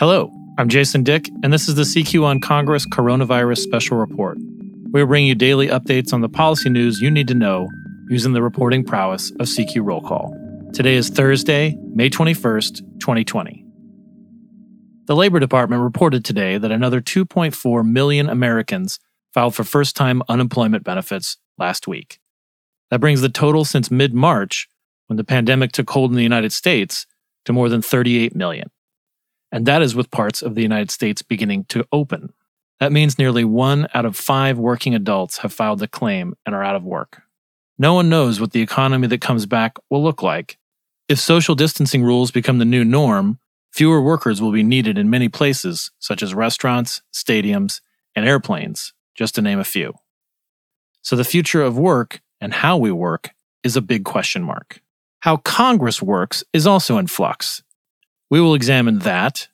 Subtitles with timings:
[0.00, 4.36] Hello, I'm Jason Dick, and this is the CQ on Congress Coronavirus Special Report.
[4.90, 7.68] We bring you daily updates on the policy news you need to know
[8.08, 10.34] using the reporting prowess of CQ Roll Call.
[10.72, 13.64] Today is Thursday, May 21st, 2020.
[15.04, 18.98] The Labor Department reported today that another 2.4 million Americans
[19.32, 22.18] filed for first time unemployment benefits last week.
[22.90, 24.68] That brings the total since mid March,
[25.06, 27.06] when the pandemic took hold in the United States,
[27.44, 28.70] to more than 38 million.
[29.54, 32.32] And that is with parts of the United States beginning to open.
[32.80, 36.64] That means nearly one out of five working adults have filed a claim and are
[36.64, 37.22] out of work.
[37.78, 40.58] No one knows what the economy that comes back will look like.
[41.08, 43.38] If social distancing rules become the new norm,
[43.70, 47.80] fewer workers will be needed in many places, such as restaurants, stadiums,
[48.16, 49.94] and airplanes, just to name a few.
[51.02, 53.30] So the future of work and how we work
[53.62, 54.80] is a big question mark.
[55.20, 57.62] How Congress works is also in flux.
[58.30, 59.48] We will examine that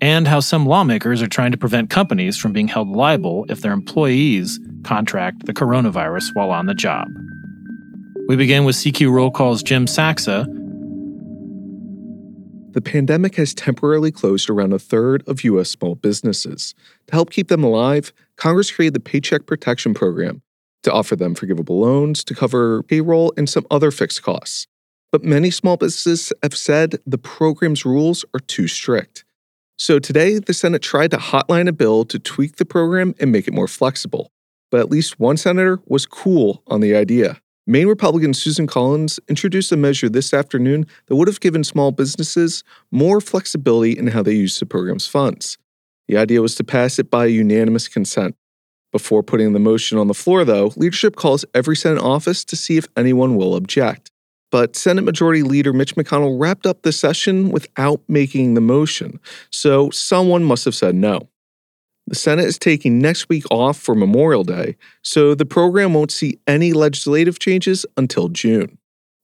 [0.00, 3.72] and how some lawmakers are trying to prevent companies from being held liable if their
[3.72, 7.06] employees contract the coronavirus while on the job.
[8.28, 10.46] We begin with CQ Roll Call's Jim Saksa.
[12.72, 15.70] The pandemic has temporarily closed around a third of U.S.
[15.70, 16.74] small businesses.
[17.06, 20.42] To help keep them alive, Congress created the Paycheck Protection Program
[20.82, 24.66] to offer them forgivable loans to cover payroll and some other fixed costs.
[25.12, 29.24] But many small businesses have said the program's rules are too strict.
[29.76, 33.46] So today, the Senate tried to hotline a bill to tweak the program and make
[33.46, 34.30] it more flexible.
[34.70, 37.40] But at least one senator was cool on the idea.
[37.66, 42.64] Maine Republican Susan Collins introduced a measure this afternoon that would have given small businesses
[42.90, 45.58] more flexibility in how they use the program's funds.
[46.08, 48.34] The idea was to pass it by unanimous consent.
[48.92, 52.76] Before putting the motion on the floor, though, leadership calls every Senate office to see
[52.76, 54.11] if anyone will object.
[54.52, 59.18] But Senate Majority Leader Mitch McConnell wrapped up the session without making the motion,
[59.50, 61.28] so someone must have said no.
[62.06, 66.38] The Senate is taking next week off for Memorial Day, so the program won't see
[66.46, 68.76] any legislative changes until June.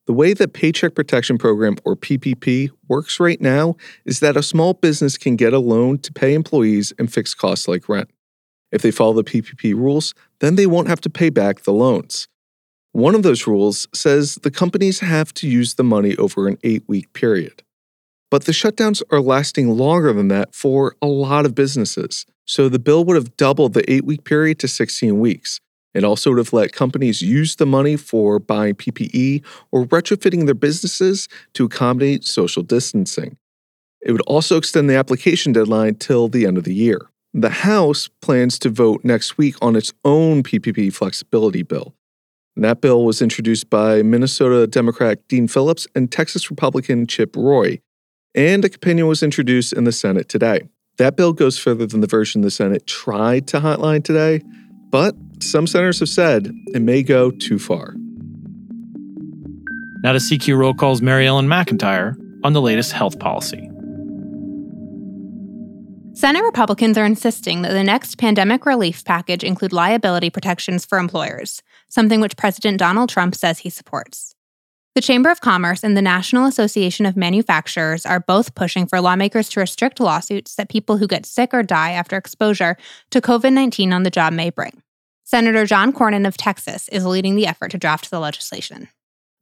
[0.07, 4.73] The way that Paycheck Protection Program, or PPP, works right now is that a small
[4.73, 8.09] business can get a loan to pay employees and fix costs like rent.
[8.73, 12.29] If they follow the PPP rules, then they won't have to pay back the loans.
[12.93, 16.85] One of those rules says the companies have to use the money over an eight
[16.89, 17.63] week period.
[18.31, 22.27] But the shutdowns are lasting longer than that for a lot of businesses.
[22.45, 25.61] So the bill would have doubled the eight week period to 16 weeks.
[25.95, 30.55] It also would have let companies use the money for buying PPE or retrofitting their
[30.55, 33.37] businesses to accommodate social distancing.
[34.01, 37.09] It would also extend the application deadline till the end of the year.
[37.35, 41.95] The House plans to vote next week on its own PPP flexibility bill.
[42.59, 47.81] That bill was introduced by Minnesota Democrat Dean Phillips and Texas Republican Chip Roy,
[48.35, 50.69] and a companion was introduced in the Senate today.
[50.97, 54.43] That bill goes further than the version the Senate tried to hotline today,
[54.91, 57.95] but some senators have said it may go too far.
[60.03, 63.71] Now to CQ Roll Call's Mary Ellen McIntire on the latest health policy.
[66.19, 71.63] Senate Republicans are insisting that the next pandemic relief package include liability protections for employers,
[71.89, 74.35] something which President Donald Trump says he supports.
[74.97, 79.49] The Chamber of Commerce and the National Association of Manufacturers are both pushing for lawmakers
[79.51, 82.77] to restrict lawsuits that people who get sick or die after exposure
[83.13, 84.83] to COVID 19 on the job may bring.
[85.23, 88.89] Senator John Cornyn of Texas is leading the effort to draft the legislation.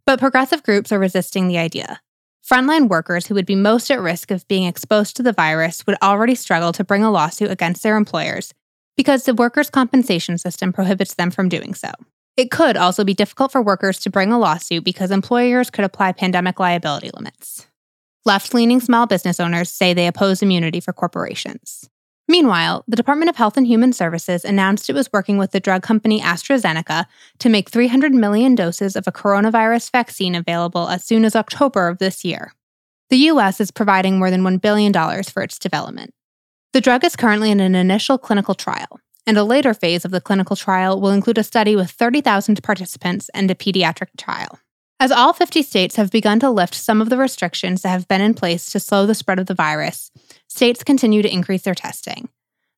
[0.05, 2.03] But progressive groups are resisting the idea.
[2.47, 5.97] Frontline workers who would be most at risk of being exposed to the virus would
[6.01, 8.55] already struggle to bring a lawsuit against their employers
[8.97, 11.91] because the workers' compensation system prohibits them from doing so.
[12.37, 16.13] It could also be difficult for workers to bring a lawsuit because employers could apply
[16.13, 17.67] pandemic liability limits.
[18.25, 21.91] Left leaning small business owners say they oppose immunity for corporations.
[22.29, 25.83] Meanwhile, the Department of Health and Human Services announced it was working with the drug
[25.83, 27.07] company AstraZeneca
[27.39, 31.99] to make 300 million doses of a coronavirus vaccine available as soon as October of
[31.99, 32.53] this year.
[33.11, 33.61] The U.S.
[33.61, 34.93] is providing more than $1 billion
[35.23, 36.13] for its development.
[36.73, 40.21] The drug is currently in an initial clinical trial, and a later phase of the
[40.21, 44.59] clinical trial will include a study with 30,000 participants and a pediatric trial.
[44.99, 48.23] As all 50 states have begun to lift some of the restrictions that have been
[48.23, 50.11] in place to slow the spread of the virus,
[50.49, 52.29] states continue to increase their testing.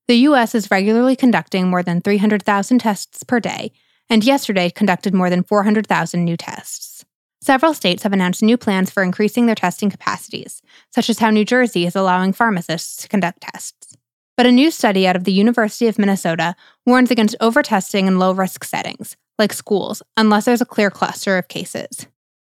[0.06, 0.54] The U.S.
[0.54, 3.72] is regularly conducting more than 300,000 tests per day,
[4.08, 7.04] and yesterday conducted more than 400,000 new tests.
[7.40, 10.60] Several states have announced new plans for increasing their testing capacities,
[10.90, 13.96] such as how New Jersey is allowing pharmacists to conduct tests.
[14.36, 16.56] But a new study out of the University of Minnesota
[16.86, 21.48] warns against overtesting in low risk settings, like schools, unless there's a clear cluster of
[21.48, 22.06] cases.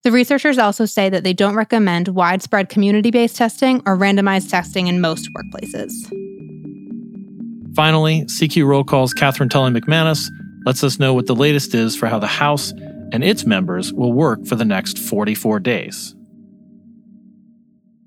[0.06, 4.86] The researchers also say that they don't recommend widespread community based testing or randomized testing
[4.86, 5.90] in most workplaces.
[7.74, 10.30] Finally, CQ Roll Call's Katherine Tully McManus
[10.64, 12.70] lets us know what the latest is for how the House
[13.10, 16.14] and its members will work for the next 44 days.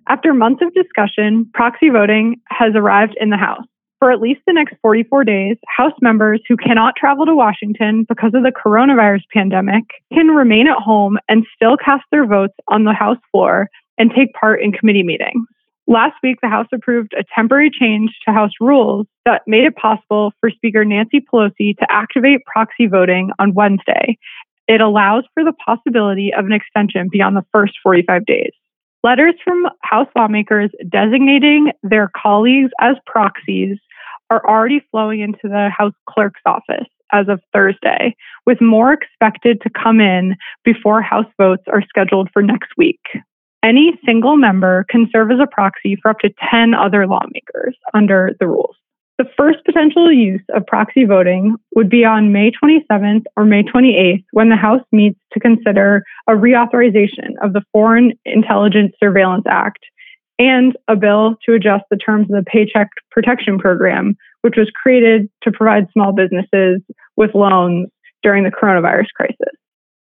[0.07, 3.66] After months of discussion, proxy voting has arrived in the House.
[4.00, 8.31] For at least the next 44 days, House members who cannot travel to Washington because
[8.34, 12.94] of the coronavirus pandemic can remain at home and still cast their votes on the
[12.94, 15.46] House floor and take part in committee meetings.
[15.86, 20.31] Last week, the House approved a temporary change to House rules that made it possible
[20.40, 24.18] for Speaker Nancy Pelosi to activate proxy voting on Wednesday.
[24.69, 28.51] It allows for the possibility of an extension beyond the first 45 days.
[29.04, 33.78] Letters from House lawmakers designating their colleagues as proxies
[34.30, 38.16] are already flowing into the House clerk's office as of Thursday,
[38.46, 43.02] with more expected to come in before House votes are scheduled for next week.
[43.64, 48.31] Any single member can serve as a proxy for up to 10 other lawmakers under
[48.40, 48.76] the rules.
[49.18, 54.24] The first potential use of proxy voting would be on May 27th or May 28th
[54.32, 59.80] when the House meets to consider a reauthorization of the Foreign Intelligence Surveillance Act
[60.39, 65.30] and a bill to adjust the terms of the Paycheck Protection Program, which was created
[65.44, 66.81] to provide small businesses
[67.18, 67.89] with loans
[68.24, 69.56] during the coronavirus crisis.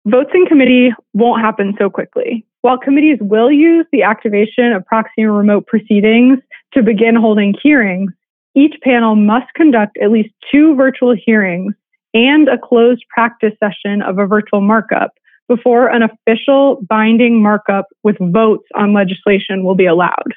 [0.06, 2.46] Votes in committee won't happen so quickly.
[2.60, 6.38] While committees will use the activation of proxy and remote proceedings
[6.74, 8.12] to begin holding hearings,
[8.54, 11.74] each panel must conduct at least two virtual hearings
[12.14, 15.12] and a closed practice session of a virtual markup
[15.48, 20.34] before an official binding markup with votes on legislation will be allowed.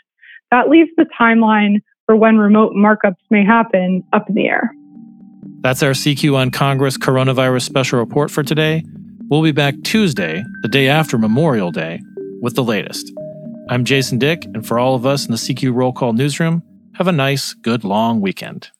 [0.51, 4.71] That leaves the timeline for when remote markups may happen up in the air.
[5.61, 8.83] That's our CQ on Congress coronavirus special report for today.
[9.29, 12.01] We'll be back Tuesday, the day after Memorial Day,
[12.41, 13.11] with the latest.
[13.69, 16.63] I'm Jason Dick, and for all of us in the CQ Roll Call newsroom,
[16.95, 18.71] have a nice, good, long weekend.